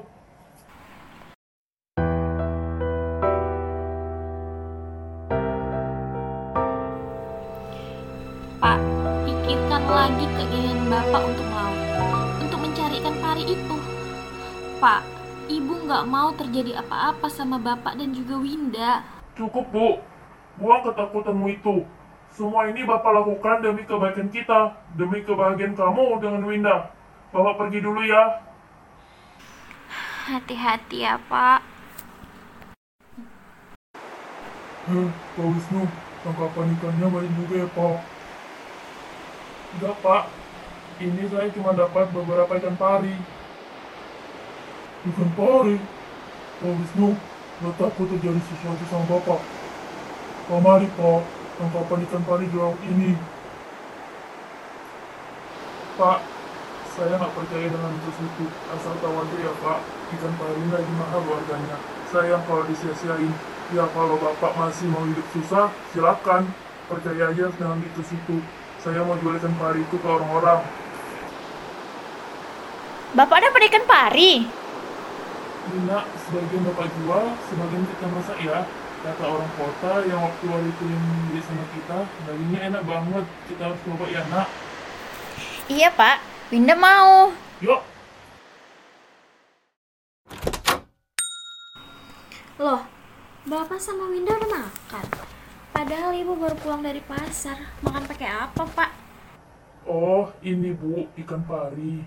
Pak, 8.59 8.79
pikirkan 9.23 9.83
lagi 9.87 10.27
keinginan 10.35 10.91
Bapak 10.91 11.23
untuk 11.23 11.47
melaut, 11.47 11.79
untuk 12.43 12.59
mencari 12.67 12.99
ikan 12.99 13.15
pari 13.23 13.45
itu. 13.47 13.77
Pak, 14.83 15.18
Ibu 15.49 15.89
nggak 15.89 16.05
mau 16.13 16.29
terjadi 16.37 16.77
apa-apa 16.85 17.25
sama 17.33 17.57
Bapak 17.57 17.97
dan 17.97 18.13
juga 18.13 18.37
Winda. 18.37 19.01
Cukup, 19.33 19.65
Bu. 19.73 19.97
Buang 20.61 20.85
ketakutanmu 20.85 21.49
itu. 21.49 21.89
Semua 22.37 22.69
ini 22.69 22.85
Bapak 22.85 23.17
lakukan 23.17 23.65
demi 23.65 23.89
kebaikan 23.89 24.29
kita, 24.29 24.77
demi 24.93 25.25
kebahagiaan 25.25 25.73
kamu 25.73 26.21
dengan 26.21 26.45
Winda. 26.45 26.93
Bapak 27.33 27.65
pergi 27.65 27.81
dulu 27.81 28.05
ya. 28.05 28.45
Hati-hati 30.29 31.09
ya, 31.09 31.17
Pak. 31.17 31.65
Eh, 34.93 35.09
Pak 35.09 35.47
Wisnu, 35.49 35.89
tangkapan 36.29 36.77
ikannya 36.77 37.07
banyak 37.09 37.33
juga 37.41 37.55
ya, 37.65 37.69
Pak. 37.73 37.97
Enggak, 39.81 39.97
Pak. 40.05 40.23
Ini 41.01 41.25
saya 41.33 41.49
cuma 41.57 41.73
dapat 41.73 42.13
beberapa 42.13 42.53
ikan 42.61 42.77
pari. 42.77 43.38
Ikan 45.07 45.31
pari? 45.39 45.79
Pak 46.59 46.75
Wisnu, 46.75 47.15
nggak 47.63 47.75
takut 47.79 48.11
terjadi 48.11 48.41
sesuatu 48.51 48.83
sama 48.91 49.07
Bapak. 49.07 49.39
Pak 50.51 50.59
mari, 50.59 50.91
Pak. 50.99 51.23
Tangkapan 51.59 52.03
ikan 52.07 52.23
pari 52.27 52.51
di 52.51 52.59
laut 52.59 52.79
ini. 52.83 53.15
Pak, 55.95 56.19
saya 56.99 57.15
nggak 57.15 57.31
percaya 57.31 57.67
dengan 57.71 57.95
itu 57.95 58.11
itu. 58.11 58.47
Asal 58.75 58.95
tahu 58.99 59.15
aja 59.23 59.37
ya, 59.39 59.53
Pak. 59.63 59.79
Ikan 60.19 60.35
pari 60.35 60.63
lagi 60.67 60.93
mahal 60.99 61.23
harganya. 61.31 61.79
Sayang 62.11 62.43
kalau 62.51 62.67
disia-siain. 62.67 63.31
Ya 63.71 63.87
kalau 63.95 64.19
Bapak 64.19 64.59
masih 64.59 64.91
mau 64.91 65.07
hidup 65.07 65.27
susah, 65.31 65.71
silakan. 65.95 66.51
Percaya 66.91 67.31
aja 67.31 67.55
dengan 67.55 67.79
itu 67.87 68.03
situ. 68.03 68.43
Saya 68.83 69.07
mau 69.07 69.15
jual 69.23 69.39
ikan 69.39 69.55
pari 69.63 69.87
itu 69.87 69.95
ke 69.95 70.09
orang-orang. 70.11 70.67
Bapak 73.15 73.39
dapat 73.47 73.61
ikan 73.71 73.85
pari. 73.87 74.58
Nina, 75.69 76.05
sebagian 76.27 76.63
Bapak 76.73 76.89
jual, 76.97 77.25
sebagian 77.53 77.85
kita 77.85 78.07
masak 78.09 78.39
ya. 78.41 78.59
Kata 78.99 79.25
orang 79.31 79.53
kota 79.55 79.93
yang 80.11 80.21
waktu 80.27 80.45
hari 80.51 80.69
itu 80.75 80.85
yang 80.91 81.45
sama 81.47 81.65
kita, 81.71 81.99
dagingnya 82.27 82.61
enak 82.73 82.83
banget. 82.83 83.25
Kita 83.47 83.63
harus 83.71 83.81
coba 83.87 84.05
ya, 84.11 84.23
nak. 84.33 84.49
Iya 85.69 85.93
pak, 85.93 86.19
Winda 86.49 86.75
mau. 86.75 87.31
Yuk! 87.61 87.81
Loh, 92.59 92.83
Bapak 93.47 93.79
sama 93.79 94.11
Winda 94.11 94.35
udah 94.35 94.51
makan. 94.51 95.07
Padahal 95.71 96.11
Ibu 96.11 96.35
baru 96.37 96.57
pulang 96.59 96.83
dari 96.83 96.99
pasar. 97.07 97.71
Makan 97.87 98.03
pakai 98.11 98.29
apa, 98.29 98.67
Pak? 98.67 98.91
Oh, 99.87 100.29
ini 100.43 100.75
bu, 100.75 101.07
ikan 101.23 101.47
pari. 101.47 102.03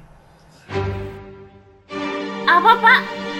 Apa, 2.43 2.71
Pak? 2.83 3.30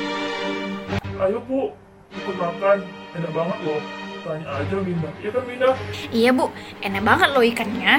Ayo 1.22 1.38
bu, 1.46 1.70
ikut 2.18 2.34
makan. 2.34 2.82
Enak 3.14 3.30
banget 3.30 3.58
loh. 3.62 3.82
Tanya 4.26 4.46
aja 4.58 4.78
Winda. 4.82 5.10
Iya 5.22 5.30
kan 5.30 5.44
Winda? 5.46 5.70
Iya 6.10 6.30
bu, 6.34 6.46
enak 6.82 7.04
banget 7.06 7.30
loh 7.30 7.46
ikannya. 7.46 7.96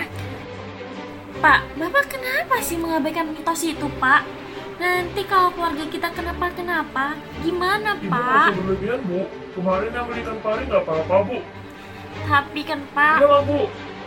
Pak, 1.39 1.61
Bapak 1.79 2.05
kenapa 2.11 2.59
sih 2.59 2.83
mengabaikan 2.83 3.31
mitos 3.31 3.63
itu, 3.63 3.87
Pak? 4.03 4.27
Nanti 4.83 5.23
kalau 5.31 5.55
keluarga 5.55 5.87
kita 5.87 6.11
kenapa-kenapa, 6.11 7.15
gimana, 7.47 7.95
Ibu 8.03 8.11
Pak? 8.11 8.47
usah 8.51 8.59
berlebihan 8.59 9.01
bu. 9.07 9.21
Kemarin 9.55 9.91
yang 9.95 10.07
belikan 10.11 10.37
pari 10.43 10.63
nggak 10.67 10.83
apa-apa 10.83 11.17
bu. 11.23 11.39
Tapi 12.27 12.61
kan, 12.67 12.81
Pak, 12.91 13.17
Udah 13.23 13.31
lah 13.39 13.43
bu. 13.47 13.61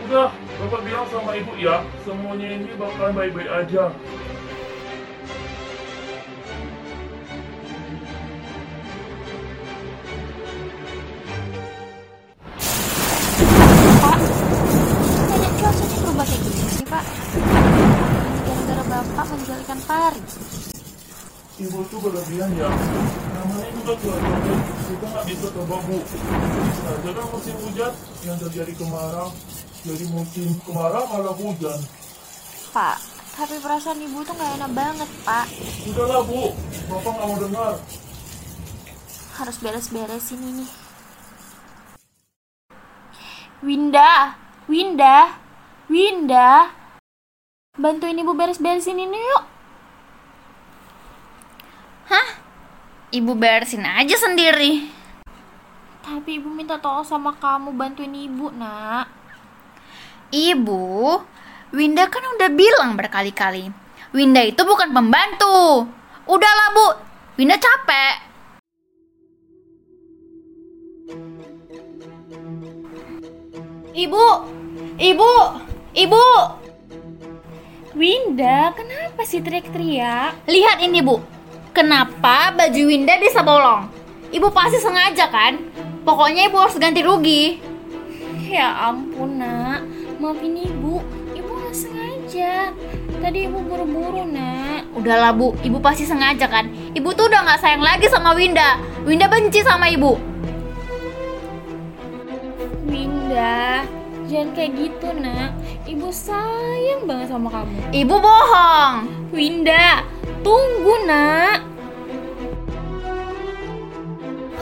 Udah. 0.04 0.28
Bapak 0.60 0.80
bilang 0.84 1.08
sama 1.08 1.32
ibu 1.32 1.52
ya. 1.56 1.80
Semuanya 2.04 2.48
ini 2.52 2.68
bakalan 2.76 3.16
baik-baik 3.16 3.48
aja. 3.48 3.96
Ibu 21.56 21.88
tuh 21.88 21.98
berlebihan 22.04 22.52
ya. 22.52 22.68
Namanya 22.68 23.68
juga 23.80 23.96
keluarga. 23.96 24.54
Kita 24.76 25.06
nggak 25.08 25.24
bisa 25.24 25.48
tebak 25.56 25.80
bu. 25.88 25.98
Bisa 26.04 26.88
aja 26.92 27.10
kan 27.16 27.26
musim 27.32 27.56
hujan 27.64 27.92
yang 28.28 28.36
terjadi 28.36 28.72
kemarau. 28.76 29.32
Jadi 29.80 30.04
musim 30.12 30.52
kemarau 30.68 31.08
malah 31.08 31.32
hujan. 31.32 31.80
Pak, 32.76 33.00
tapi 33.40 33.56
perasaan 33.64 34.04
ibu 34.04 34.20
tuh 34.20 34.36
nggak 34.36 34.52
enak 34.60 34.70
banget, 34.76 35.10
Pak. 35.24 35.48
Udahlah 35.88 36.20
bu. 36.28 36.52
Bapak 36.92 37.10
nggak 37.16 37.24
mau 37.24 37.38
dengar. 37.40 37.74
Harus 39.40 39.56
beres-beresin 39.56 40.40
ini. 40.44 40.66
Winda, 43.64 44.36
Winda, 44.68 45.40
Winda. 45.88 46.68
Bantuin 47.80 48.20
ibu 48.20 48.36
beres-beresin 48.36 49.00
ini 49.00 49.16
yuk. 49.16 49.55
Hah? 52.06 52.28
Ibu 53.10 53.34
beresin 53.34 53.82
aja 53.82 54.14
sendiri. 54.14 54.86
Tapi 56.06 56.38
ibu 56.38 56.46
minta 56.46 56.78
tolong 56.78 57.02
sama 57.02 57.34
kamu 57.34 57.74
bantuin 57.74 58.14
ibu, 58.14 58.54
nak. 58.54 59.10
Ibu, 60.30 61.18
Winda 61.74 62.06
kan 62.06 62.22
udah 62.38 62.50
bilang 62.54 62.94
berkali-kali. 62.94 63.70
Winda 64.14 64.38
itu 64.46 64.62
bukan 64.62 64.94
pembantu. 64.94 65.86
Udahlah 66.30 66.68
bu, 66.74 66.86
Winda 67.42 67.58
capek. 67.58 68.14
Ibu, 73.96 74.26
ibu, 75.02 75.32
ibu. 75.90 76.26
Winda, 77.96 78.70
kenapa 78.76 79.26
sih 79.26 79.42
teriak-teriak? 79.42 80.46
Lihat 80.46 80.84
ini 80.84 81.00
bu, 81.00 81.18
kenapa 81.76 82.56
baju 82.56 82.82
Winda 82.88 83.20
bisa 83.20 83.44
bolong? 83.44 83.92
Ibu 84.32 84.48
pasti 84.48 84.80
sengaja 84.80 85.28
kan? 85.28 85.60
Pokoknya 86.08 86.48
ibu 86.48 86.56
harus 86.56 86.80
ganti 86.80 87.04
rugi. 87.04 87.60
Ya 88.48 88.88
ampun, 88.88 89.36
nak. 89.36 89.84
Maafin 90.16 90.56
ibu. 90.56 91.04
Ibu 91.36 91.50
nggak 91.52 91.76
sengaja. 91.76 92.72
Tadi 93.20 93.38
ibu 93.44 93.60
buru-buru, 93.60 94.24
nak. 94.24 94.88
Udahlah 94.96 95.36
bu, 95.36 95.52
ibu 95.60 95.76
pasti 95.84 96.08
sengaja 96.08 96.48
kan? 96.48 96.72
Ibu 96.96 97.12
tuh 97.12 97.28
udah 97.28 97.44
nggak 97.44 97.60
sayang 97.60 97.84
lagi 97.84 98.08
sama 98.08 98.32
Winda. 98.32 98.80
Winda 99.04 99.28
benci 99.28 99.60
sama 99.60 99.92
ibu. 99.92 100.16
Winda, 102.88 103.84
jangan 104.24 104.48
kayak 104.56 104.72
gitu, 104.80 105.08
nak. 105.20 105.52
Ibu 105.84 106.08
sayang 106.08 107.04
banget 107.04 107.28
sama 107.28 107.52
kamu. 107.52 107.78
Ibu 107.92 108.14
bohong. 108.16 108.94
Winda, 109.34 110.00
tunggu, 110.46 110.94
nak. 111.10 111.58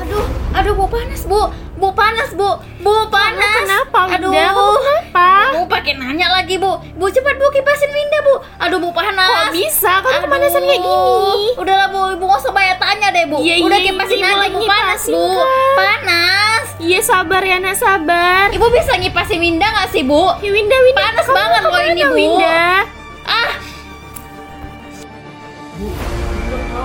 Aduh, 0.00 0.26
aduh 0.56 0.72
bu 0.74 0.86
panas 0.88 1.22
bu, 1.28 1.40
bu 1.76 1.88
panas 1.92 2.30
bu, 2.32 2.48
bu 2.80 2.94
panas. 3.12 3.68
Kenapa, 3.68 4.00
Aduh, 4.16 4.32
kenapa? 4.32 5.28
Bu 5.52 5.60
pakai 5.68 6.00
nanya 6.00 6.32
lagi 6.32 6.56
bu, 6.56 6.80
bu 6.96 7.06
cepat 7.12 7.36
bu 7.36 7.52
kipasin 7.52 7.92
Winda 7.92 8.18
bu. 8.24 8.34
Aduh 8.58 8.80
bu 8.80 8.90
panas. 8.96 9.28
Kok 9.28 9.52
bisa? 9.52 10.00
Kamu 10.00 10.24
kepanasan 10.24 10.62
kayak 10.64 10.80
gini? 10.80 11.52
Udahlah 11.60 11.88
bu, 11.92 12.00
ibu 12.16 12.24
nggak 12.24 12.40
usah 12.40 12.52
banyak 12.52 12.78
tanya 12.80 13.08
deh 13.12 13.24
bu. 13.28 13.36
Iya, 13.44 13.54
Udah 13.60 13.78
iya, 13.78 13.86
kipasin 13.92 14.16
ibu 14.18 14.24
aja 14.24 14.36
lagi 14.40 14.56
bu 14.56 14.64
panas 14.64 15.02
bu, 15.04 15.24
kan? 15.36 15.48
panas. 15.76 16.64
Iya, 16.80 17.00
sabar 17.00 17.42
ya, 17.44 17.56
nak. 17.60 17.76
Sabar. 17.76 18.44
Ibu 18.52 18.66
bisa 18.72 18.92
ngipasin 18.96 19.36
Winda 19.40 19.68
nggak 19.68 19.88
sih 19.92 20.00
bu? 20.00 20.32
Ya, 20.40 20.48
Winda, 20.48 20.76
Winda. 20.80 21.00
Panas 21.00 21.26
kamu 21.28 21.36
banget 21.36 21.62
loh 21.64 21.80
ini, 21.92 22.02
Bu. 22.02 22.14
Winda. 22.16 22.64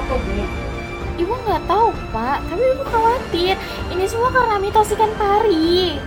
Bu? 0.10 0.42
Ibu 1.20 1.34
nggak 1.46 1.64
tahu, 1.70 1.92
Pak. 2.10 2.38
Tapi 2.50 2.64
ibu 2.64 2.84
khawatir. 2.88 3.56
Ini 3.94 4.06
semua 4.10 4.34
karena 4.34 4.58
mitos 4.58 4.90
ikan 4.96 5.12
pari. 5.20 6.00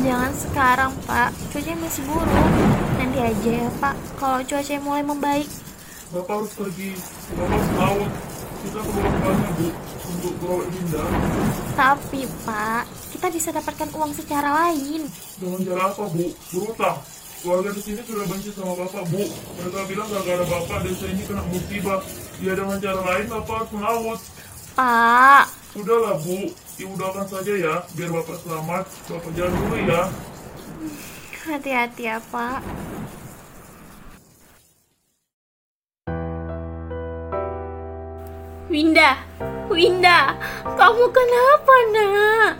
Jangan 0.00 0.32
sekarang, 0.34 0.92
Pak. 1.06 1.30
Cuaca 1.54 1.72
masih 1.78 2.02
buruk. 2.08 2.26
Nanti 2.98 3.18
aja 3.20 3.50
ya, 3.62 3.70
Pak. 3.78 3.94
Kalau 4.18 4.42
cuaca 4.42 4.74
mulai 4.82 5.04
membaik. 5.06 5.46
Bapak 6.10 6.34
harus 6.42 6.52
pergi. 6.58 6.98
Bapak 7.38 7.46
harus 7.46 7.70
laut. 7.78 8.10
Kita 8.60 8.80
bawah 8.82 9.50
bu. 9.54 9.68
Untuk 10.10 10.34
bawa 10.42 10.64
Winda. 10.66 11.04
Tapi, 11.78 12.20
Pak, 12.42 12.84
kita 13.20 13.36
bisa 13.36 13.52
dapatkan 13.52 13.92
uang 14.00 14.16
secara 14.16 14.48
lain. 14.48 15.04
Dengan 15.36 15.60
cara 15.60 15.92
apa 15.92 16.08
bu? 16.08 16.32
Berutang. 16.56 17.04
Warga 17.44 17.68
di 17.76 17.80
sini 17.84 18.00
sudah 18.00 18.24
benci 18.24 18.48
sama 18.48 18.72
bapak 18.72 19.04
bu. 19.12 19.20
Mereka 19.60 19.80
bilang 19.92 20.08
gara-gara 20.08 20.40
bapak 20.48 20.88
desa 20.88 21.04
ini 21.04 21.28
kena 21.28 21.44
musibah. 21.52 22.00
Ya 22.40 22.56
dengan 22.56 22.80
cara 22.80 23.00
lain 23.04 23.28
bapak 23.28 23.54
harus 23.60 23.70
melaut. 23.76 24.20
Pak, 24.72 25.52
Sudahlah 25.76 26.16
bu, 26.16 26.48
ibu 26.80 26.92
doakan 26.96 27.28
saja 27.28 27.52
ya, 27.60 27.74
biar 27.92 28.08
bapak 28.08 28.40
selamat. 28.40 28.88
Bapak 28.88 29.30
jalan 29.36 29.52
dulu 29.52 29.76
ya. 29.84 30.02
hati-hati 31.44 32.02
ya, 32.08 32.16
Pak. 32.32 32.64
Winda, 38.70 39.18
Winda, 39.66 40.38
kamu 40.78 41.10
kenapa 41.10 41.74
nak? 41.90 42.52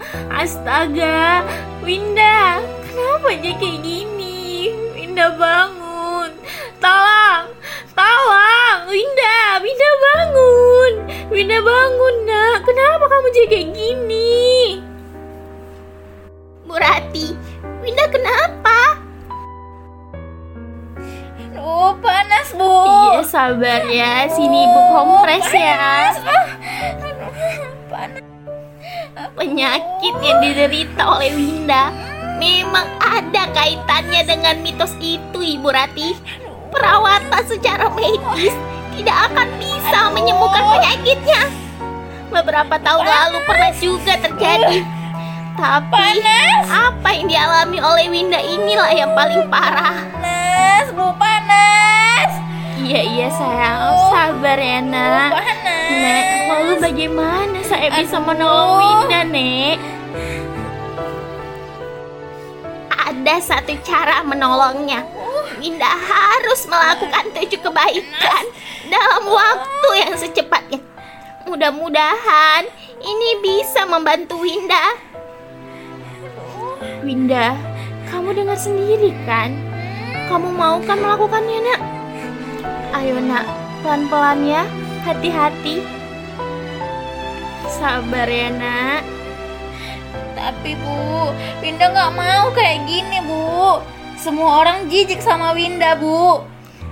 Astaga, 0.42 1.46
Winda, 1.86 2.58
kenapa 2.82 3.30
aja 3.30 3.54
kayak 3.54 3.78
gini? 3.78 4.74
Winda 4.90 5.30
bangun, 5.38 6.34
tolong, 6.82 7.54
tolong, 7.94 8.78
Winda, 8.90 9.62
Winda 9.62 9.90
bangun, 10.02 10.92
Winda 11.30 11.58
bangun 11.62 12.16
nak, 12.26 12.66
kenapa 12.66 13.06
kamu 13.06 13.26
jadi 13.30 13.46
kayak 13.46 13.68
gini? 13.70 14.82
Bu 16.66 16.74
Rati, 16.74 17.38
Winda 17.86 18.10
kenapa? 18.10 18.89
Sabar 23.30 23.86
ya, 23.86 24.26
sini 24.26 24.66
ibu 24.66 24.80
kompres 24.90 25.46
ya. 25.54 26.10
Penyakit 29.38 30.14
yang 30.18 30.38
diderita 30.42 31.02
oleh 31.06 31.30
Winda 31.38 31.94
memang 32.42 32.82
ada 32.98 33.46
kaitannya 33.54 34.26
dengan 34.26 34.58
mitos 34.66 34.90
itu 34.98 35.38
Ibu 35.38 35.70
Rati. 35.70 36.18
Perawatan 36.74 37.44
secara 37.46 37.86
medis 37.94 38.54
tidak 38.98 39.16
akan 39.30 39.48
bisa 39.62 40.10
menyembuhkan 40.10 40.64
penyakitnya. 40.66 41.42
Beberapa 42.34 42.82
tahun 42.82 43.06
lalu 43.06 43.38
pernah 43.46 43.72
juga 43.78 44.14
terjadi. 44.18 44.82
Tapi 45.54 46.10
apa 46.66 47.08
yang 47.14 47.26
dialami 47.30 47.78
oleh 47.78 48.06
Winda 48.10 48.40
inilah 48.42 48.90
yang 48.90 49.14
paling 49.14 49.46
parah. 49.46 49.94
Panas 50.18 50.88
bu 50.94 51.10
panas. 51.20 51.89
Iya 52.80 53.00
iya 53.04 53.28
sayang, 53.28 53.92
sabar 54.08 54.56
ya 54.56 54.80
nak. 54.80 55.32
Nek, 55.90 56.24
lalu 56.48 56.72
bagaimana 56.80 57.58
saya 57.60 57.92
bisa 57.92 58.16
menolong 58.16 58.80
Winda, 58.80 59.20
Nek? 59.28 59.76
Ada 62.88 63.34
satu 63.44 63.76
cara 63.84 64.24
menolongnya. 64.24 65.04
Winda 65.60 65.92
harus 65.92 66.64
melakukan 66.64 67.36
tujuh 67.36 67.60
kebaikan 67.60 68.44
dalam 68.88 69.28
waktu 69.28 69.90
yang 70.00 70.14
secepatnya. 70.16 70.80
Mudah-mudahan 71.44 72.64
ini 72.96 73.30
bisa 73.44 73.84
membantu 73.84 74.40
Winda. 74.40 74.96
Winda, 77.04 77.52
kamu 78.08 78.32
dengar 78.32 78.56
sendiri 78.56 79.12
kan? 79.28 79.52
Kamu 80.32 80.48
mau 80.48 80.80
kan 80.80 80.96
melakukannya, 80.96 81.58
nak? 81.60 81.80
Ayo 83.00 83.16
nak, 83.16 83.48
pelan-pelan 83.80 84.44
ya, 84.44 84.62
hati-hati. 85.08 85.80
Sabar 87.64 88.28
ya 88.28 88.52
nak. 88.52 89.00
Tapi 90.36 90.76
bu, 90.76 91.32
Winda 91.64 91.88
nggak 91.88 92.12
mau 92.12 92.52
kayak 92.52 92.84
gini 92.84 93.24
bu. 93.24 93.80
Semua 94.20 94.60
orang 94.60 94.92
jijik 94.92 95.24
sama 95.24 95.56
Winda 95.56 95.96
bu. 95.96 96.44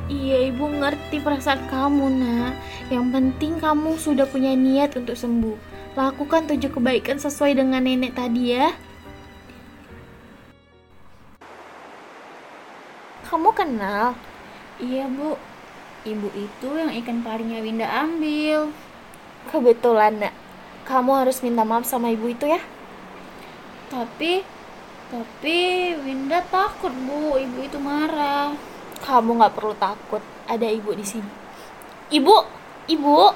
Iya 0.08 0.48
ibu 0.48 0.64
ngerti 0.72 1.20
perasaan 1.20 1.68
kamu 1.68 2.08
nak 2.16 2.56
Yang 2.88 3.06
penting 3.12 3.52
kamu 3.60 4.00
sudah 4.00 4.24
punya 4.24 4.56
niat 4.56 4.96
untuk 4.96 5.12
sembuh 5.12 5.52
Lakukan 5.92 6.48
tujuh 6.48 6.72
kebaikan 6.72 7.20
sesuai 7.20 7.60
dengan 7.60 7.84
nenek 7.84 8.16
tadi 8.16 8.56
ya 8.56 8.72
Kamu 13.28 13.52
kenal? 13.52 14.16
Iya 14.80 15.12
bu, 15.12 15.36
ibu 16.08 16.28
itu 16.32 16.68
yang 16.72 16.88
ikan 17.04 17.20
parinya 17.20 17.60
Winda 17.60 17.84
ambil. 17.84 18.72
Kebetulan 19.48 20.20
nak 20.20 20.34
Kamu 20.84 21.12
harus 21.20 21.40
minta 21.44 21.64
maaf 21.64 21.84
sama 21.84 22.12
ibu 22.12 22.28
itu 22.28 22.48
ya 22.48 22.60
Tapi, 23.88 24.44
tapi 25.08 25.58
Winda 26.04 26.44
takut 26.48 26.92
bu, 26.92 27.36
ibu 27.36 27.58
itu 27.64 27.80
marah. 27.80 28.52
Kamu 29.00 29.40
nggak 29.40 29.54
perlu 29.56 29.72
takut, 29.76 30.20
ada 30.44 30.68
ibu 30.68 30.92
di 30.92 31.04
sini. 31.04 31.30
Ibu, 32.12 32.36
ibu. 32.92 33.32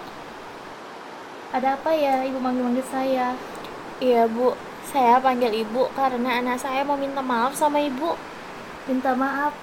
Ada 1.52 1.76
apa 1.76 1.92
ya, 1.96 2.24
ibu 2.24 2.37
manggil-manggil 2.40 2.85
saya? 2.88 3.37
Iya 4.00 4.28
bu, 4.28 4.52
saya 4.88 5.22
panggil 5.22 5.64
ibu 5.64 5.88
karena 5.94 6.42
anak 6.42 6.61
saya 6.61 6.85
mau 6.85 6.98
minta 7.00 7.24
maaf 7.24 7.56
sama 7.56 7.80
ibu. 7.80 8.12
Minta 8.85 9.16
maaf? 9.16 9.56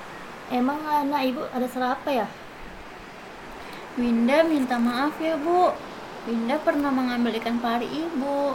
Emang 0.50 0.82
anak 0.88 1.22
ibu 1.30 1.46
ada 1.54 1.68
salah 1.70 1.94
apa 1.94 2.10
ya? 2.10 2.28
Winda 3.98 4.46
minta 4.46 4.78
maaf 4.78 5.18
ya 5.18 5.40
bu. 5.40 5.74
Winda 6.28 6.60
pernah 6.62 6.92
mengambil 6.94 7.34
ikan 7.42 7.58
pari 7.58 7.88
ibu. 7.90 8.54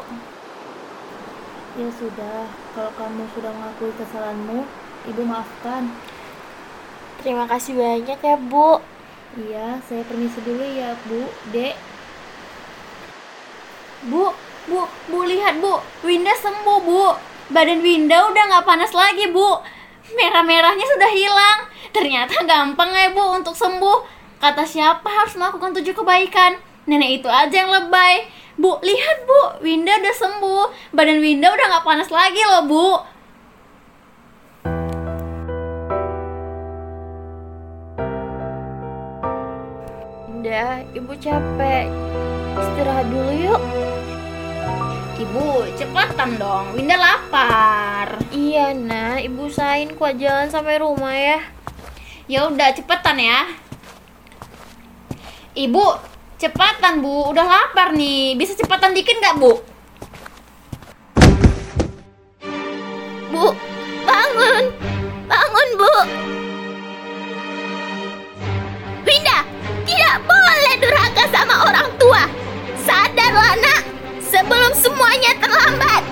Ya 1.74 1.90
sudah, 1.90 2.46
kalau 2.70 2.92
kamu 2.94 3.26
sudah 3.34 3.50
mengakui 3.50 3.90
kesalahanmu, 3.98 4.62
ibu 5.10 5.22
maafkan. 5.26 5.90
Terima 7.18 7.50
kasih 7.50 7.74
banyak 7.74 8.20
ya, 8.22 8.36
Bu. 8.38 8.78
Iya, 9.34 9.82
saya 9.82 10.06
permisi 10.06 10.38
dulu 10.46 10.62
ya, 10.62 10.94
Bu. 11.10 11.26
Dek. 11.50 11.74
Bu, 14.06 14.30
bu, 14.70 14.86
bu 14.86 15.18
lihat 15.26 15.58
bu, 15.58 15.82
Winda 16.06 16.30
sembuh 16.36 16.78
bu. 16.84 17.16
Badan 17.50 17.80
Winda 17.82 18.28
udah 18.28 18.42
nggak 18.54 18.66
panas 18.68 18.92
lagi 18.92 19.32
bu. 19.32 19.58
Merah-merahnya 20.14 20.86
sudah 20.94 21.10
hilang. 21.10 21.58
Ternyata 21.90 22.44
gampang 22.44 22.92
ya 22.92 23.10
bu 23.10 23.34
untuk 23.34 23.56
sembuh. 23.56 23.98
Kata 24.44 24.60
siapa 24.68 25.08
harus 25.08 25.40
melakukan 25.40 25.72
tujuh 25.72 25.96
kebaikan? 25.96 26.60
Nenek 26.84 27.24
itu 27.24 27.32
aja 27.32 27.64
yang 27.64 27.72
lebay. 27.72 28.28
Bu, 28.60 28.76
lihat 28.84 29.24
bu, 29.24 29.64
Winda 29.64 29.96
udah 29.96 30.12
sembuh. 30.20 30.92
Badan 30.92 31.24
Winda 31.24 31.48
udah 31.48 31.64
nggak 31.72 31.86
panas 31.88 32.12
lagi 32.12 32.44
loh 32.44 32.62
bu. 32.68 32.88
Indah, 40.28 40.84
ibu 40.92 41.12
capek. 41.16 41.88
Istirahat 42.60 43.08
dulu 43.08 43.32
yuk. 43.48 43.62
Ibu, 45.24 45.72
cepatan 45.72 46.36
dong. 46.36 46.76
Winda 46.76 47.00
lapar. 47.00 48.20
Iya, 48.28 48.76
nah, 48.76 49.16
ibu 49.16 49.48
sain 49.48 49.96
kuat 49.96 50.20
jalan 50.20 50.52
sampai 50.52 50.76
rumah 50.84 51.16
ya. 51.16 51.40
Ya 52.28 52.44
udah, 52.44 52.76
cepetan 52.76 53.16
ya. 53.16 53.63
Ibu, 55.54 55.86
cepatan 56.34 56.98
bu. 56.98 57.30
Udah 57.30 57.46
lapar 57.46 57.94
nih. 57.94 58.34
Bisa 58.34 58.58
cepatan 58.58 58.90
dikit 58.90 59.22
nggak 59.22 59.38
bu? 59.38 59.62
Bu, 63.30 63.54
bangun. 64.02 64.64
Bangun, 65.30 65.68
Bu. 65.78 65.94
Winda, 69.06 69.38
tidak 69.86 70.16
boleh 70.26 70.74
durhaka 70.82 71.24
sama 71.30 71.70
orang 71.70 71.88
tua. 72.02 72.22
Sadarlah 72.82 73.54
nak, 73.62 73.82
sebelum 74.22 74.74
semuanya 74.74 75.38
terlambat. 75.38 76.02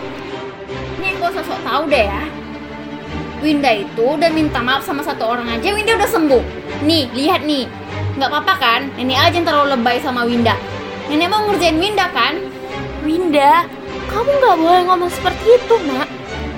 Ini 0.99 1.19
gak 1.19 1.35
usah 1.35 1.45
sok 1.45 1.61
tahu 1.67 1.83
deh 1.91 2.07
ya. 2.07 2.23
Winda 3.43 3.71
itu 3.75 4.03
udah 4.07 4.31
minta 4.31 4.63
maaf 4.63 4.87
sama 4.87 5.03
satu 5.03 5.27
orang 5.27 5.51
aja, 5.51 5.75
Winda 5.75 5.99
udah 5.99 6.11
sembuh. 6.11 6.43
Nih, 6.87 7.11
lihat 7.11 7.43
nih. 7.43 7.82
Nggak 8.13 8.29
apa-apa 8.29 8.55
kan? 8.61 8.81
Nenek 9.01 9.17
aja 9.17 9.33
yang 9.33 9.47
terlalu 9.49 9.69
lebay 9.73 9.97
sama 10.05 10.29
Winda. 10.29 10.53
Nenek 11.09 11.29
mau 11.33 11.49
ngerjain 11.49 11.81
Winda 11.81 12.07
kan? 12.13 12.37
Winda, 13.03 13.65
kamu 14.13 14.31
nggak 14.39 14.57
boleh 14.61 14.83
ngomong 14.85 15.11
seperti 15.11 15.57
itu, 15.57 15.75
nak. 15.89 16.09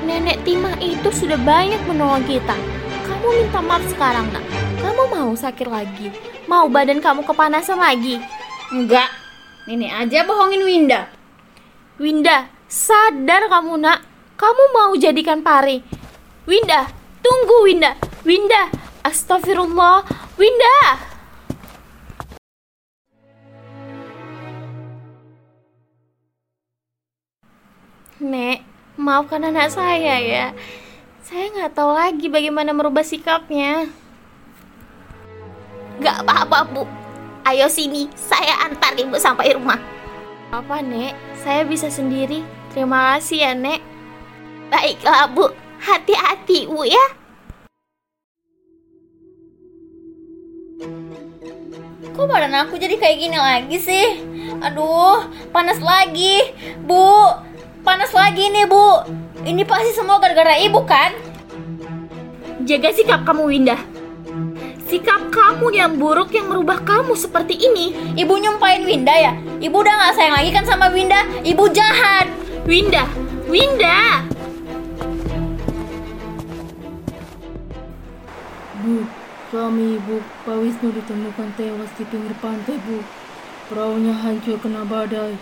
Nenek 0.03 0.43
Timah 0.43 0.75
itu 0.83 1.09
sudah 1.15 1.39
banyak 1.39 1.79
menolong 1.87 2.27
kita. 2.27 2.59
Kamu 3.07 3.27
minta 3.39 3.63
maaf 3.63 3.87
sekarang, 3.87 4.27
nak. 4.35 4.45
Kamu 4.83 5.03
mau 5.15 5.31
sakit 5.33 5.69
lagi? 5.71 6.11
Mau 6.51 6.67
badan 6.67 6.99
kamu 6.99 7.23
kepanasan 7.23 7.79
lagi? 7.79 8.19
Enggak. 8.75 9.09
Nenek 9.71 9.95
aja 9.95 10.27
bohongin 10.27 10.67
Winda. 10.67 11.09
Winda, 12.03 12.51
sadar 12.67 13.47
kamu, 13.47 13.79
nak. 13.79 14.03
Kamu 14.35 14.63
mau 14.75 14.93
jadikan 14.99 15.41
pari. 15.41 15.79
Winda, 16.51 16.91
tunggu 17.23 17.63
Winda. 17.65 17.95
Winda, 18.27 18.69
astagfirullah. 19.07 20.03
Winda. 20.35 21.14
Nek, 28.25 28.65
maafkan 28.97 29.45
anak 29.45 29.69
saya 29.69 30.17
ya. 30.17 30.57
Saya 31.21 31.53
nggak 31.53 31.77
tahu 31.77 31.93
lagi 31.93 32.33
bagaimana 32.33 32.73
merubah 32.73 33.05
sikapnya. 33.05 33.85
Gak 36.01 36.25
apa-apa 36.25 36.65
bu. 36.73 36.89
Ayo 37.45 37.69
sini, 37.69 38.09
saya 38.17 38.65
antar 38.65 38.97
ibu 38.97 39.21
sampai 39.21 39.53
rumah. 39.53 39.77
Apa, 40.49 40.81
Nek? 40.81 41.13
Saya 41.45 41.69
bisa 41.69 41.93
sendiri. 41.93 42.41
Terima 42.73 43.13
kasih 43.13 43.45
ya, 43.45 43.53
Nek. 43.53 43.85
Baiklah 44.73 45.29
bu, 45.29 45.53
hati-hati 45.85 46.65
bu 46.65 46.89
ya. 46.89 47.05
Kok 52.17 52.25
badan 52.25 52.57
aku 52.57 52.81
jadi 52.81 52.97
kayak 52.97 53.21
gini 53.21 53.37
lagi 53.37 53.77
sih? 53.77 54.07
Aduh, 54.65 55.29
panas 55.53 55.77
lagi. 55.85 56.57
Bu, 56.89 57.45
panas 57.85 58.11
lagi 58.17 58.49
nih, 58.49 58.65
Bu. 58.65 59.05
Ini 59.45 59.63
pasti 59.69 59.93
semua 59.93 60.17
gara-gara 60.17 60.57
ibu 60.57 60.81
kan? 60.89 61.13
Jaga 62.65 62.91
sikap 62.97 63.29
kamu, 63.29 63.53
Winda. 63.53 63.77
Sikap 64.89 65.29
kamu 65.29 65.69
yang 65.77 66.01
buruk 66.01 66.33
yang 66.33 66.49
merubah 66.49 66.81
kamu 66.81 67.13
seperti 67.13 67.61
ini. 67.61 68.17
Ibu 68.17 68.41
nyumpain 68.41 68.89
Winda 68.89 69.13
ya? 69.13 69.37
Ibu 69.61 69.77
udah 69.77 69.95
gak 70.01 70.17
sayang 70.17 70.35
lagi 70.41 70.51
kan 70.57 70.65
sama 70.65 70.89
Winda? 70.89 71.29
Ibu 71.45 71.65
jahat. 71.77 72.33
Winda, 72.65 73.05
Winda. 73.53 74.25
Bu, 78.81 79.05
suami 79.53 80.01
ibu, 80.01 80.25
Pak 80.49 80.57
Wisnu 80.57 80.89
ditemukan 80.89 81.49
tewas 81.61 81.93
di 82.01 82.05
pinggir 82.09 82.33
pantai, 82.41 82.81
Bu. 82.89 83.05
Perahunya 83.69 84.17
hancur 84.17 84.57
kena 84.61 84.89
badai. 84.89 85.37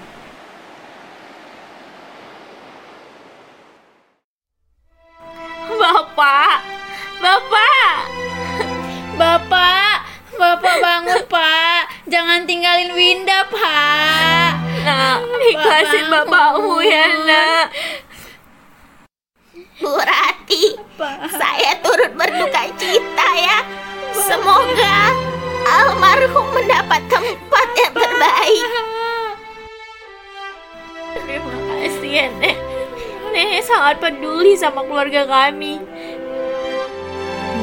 Bapak, 6.12 6.61
Bapak, 7.25 7.96
Bapak, 9.16 9.96
Bapak 10.37 10.75
bangun, 10.85 11.25
Pak. 11.25 12.05
Jangan 12.05 12.44
tinggalin 12.44 12.92
Winda, 12.92 13.48
Pak. 13.48 14.61
nak, 14.85 15.25
ikhlasin 15.40 16.12
bapakmu 16.12 16.85
ya, 16.85 17.09
nak. 17.25 17.66
Bu 19.81 19.96
Rati, 19.96 20.77
saya 21.33 21.81
turut 21.81 22.12
berduka 22.12 22.61
cita 22.77 23.29
ya. 23.33 23.64
Semoga 24.12 25.16
almarhum 25.64 26.44
mendapat 26.53 27.09
tempat 27.09 27.68
yang 27.81 27.94
terbaik. 27.96 28.68
Terima 31.25 31.57
kasih 31.57 32.12
ya, 32.12 32.29
Nek. 32.37 32.71
Nek 33.33 33.64
sangat 33.64 33.97
peduli 33.97 34.53
sama 34.61 34.85
keluarga 34.85 35.25
kami. 35.25 35.81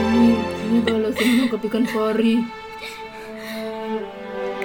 Ini, 0.10 0.34
ini 0.65 0.79
balasan 0.82 1.25
menangkap 1.29 1.62
ikan 1.69 1.86
pari. 1.86 2.41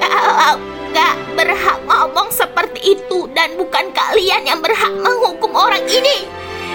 Kalau 0.01 0.57
nggak 0.89 1.15
berhak 1.37 1.79
ngomong 1.85 2.33
seperti 2.33 2.97
itu 2.97 3.29
dan 3.37 3.53
bukan 3.61 3.93
kalian 3.93 4.49
yang 4.49 4.65
berhak 4.65 4.97
menghukum 4.97 5.53
orang 5.53 5.85
ini. 5.85 6.25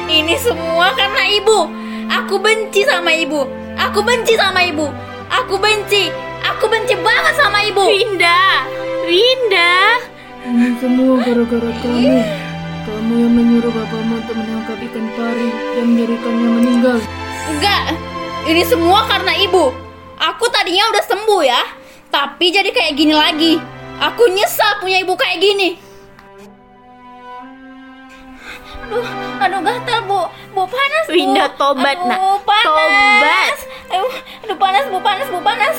Ini 0.06 0.38
semua 0.38 0.94
karena 0.94 1.26
ibu. 1.34 1.66
Aku 2.10 2.38
benci 2.38 2.86
sama 2.86 3.10
ibu. 3.10 3.50
Aku 3.82 4.06
benci 4.06 4.38
sama 4.38 4.62
ibu. 4.62 4.86
Aku 5.30 5.58
benci. 5.58 6.14
Aku 6.46 6.70
benci 6.70 6.94
banget 7.02 7.34
sama 7.34 7.66
ibu. 7.66 7.82
Winda, 7.90 8.66
Winda. 9.10 9.98
Ini 10.46 10.78
semua 10.78 11.18
gara-gara 11.22 11.72
kamu. 11.82 12.49
Kamu 12.80 13.12
yang 13.12 13.34
menyuruh 13.36 13.72
bapakmu 13.76 14.24
untuk 14.24 14.36
menangkap 14.40 14.78
ikan 14.80 15.06
pari 15.18 15.50
dan 15.52 15.86
menjadikannya 15.92 16.50
meninggal. 16.56 16.98
Enggak, 17.52 17.84
ini 18.48 18.64
semua 18.64 19.04
karena 19.10 19.34
ibu. 19.36 19.76
Aku 20.20 20.46
tadinya 20.48 20.88
udah 20.92 21.04
sembuh 21.04 21.42
ya, 21.44 21.62
tapi 22.08 22.52
jadi 22.52 22.72
kayak 22.72 22.96
gini 22.96 23.12
lagi. 23.12 23.54
Aku 24.00 24.32
nyesal 24.32 24.80
punya 24.80 25.04
ibu 25.04 25.12
kayak 25.20 25.44
gini. 25.44 25.76
Aduh, 28.90 29.08
aduh 29.44 29.60
gatal 29.60 30.00
bu, 30.08 30.20
bu 30.56 30.64
panas 30.66 31.06
bu. 31.06 31.14
Winda, 31.14 31.46
tobat, 31.60 32.00
aduh, 32.00 32.10
nak. 32.10 32.20
panas. 32.48 32.66
Tobat. 32.66 33.56
Aduh, 33.92 34.14
aduh 34.48 34.58
panas 34.58 34.84
bu, 34.88 34.98
panas 35.04 35.28
bu, 35.28 35.40
panas. 35.44 35.76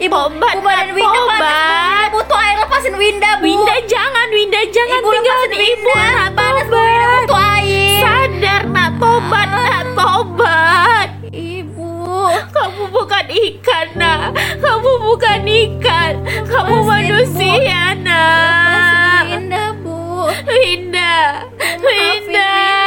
Ibu 0.00 0.16
obat. 0.16 0.54
Ibu 0.56 0.68
dan 0.68 0.88
Winda 0.96 1.20
obat. 1.26 2.08
Butuh 2.12 2.38
air 2.38 2.56
lepasin 2.64 2.94
Winda, 2.96 3.30
Bu. 3.40 3.44
Winda 3.44 3.76
jangan, 3.84 4.26
Winda 4.32 4.60
jangan 4.72 5.00
ibu 5.00 5.10
tinggalin 5.12 5.52
ibu. 5.52 5.92
Nak 5.92 6.28
panas 6.32 6.66
Bu 6.68 6.76
Winda 6.78 7.06
butuh 7.20 7.40
air. 7.60 8.00
Sadar 8.00 8.62
nak 8.72 8.90
tobat, 8.96 9.48
ah. 9.48 9.64
nak 9.68 9.84
tobat. 9.96 11.08
Ibu, 11.32 11.92
kamu 12.52 12.82
bukan 12.92 13.26
ikan, 13.28 13.86
nak. 13.96 14.36
Kamu 14.60 14.92
bukan 15.04 15.40
ikan. 15.44 16.12
Kamu 16.48 16.76
manusia, 16.84 17.96
nak. 18.00 19.28
Lepasin 19.28 19.28
Winda, 19.28 19.64
Bu. 19.80 20.00
Winda. 20.48 21.14
Winda. 21.82 22.81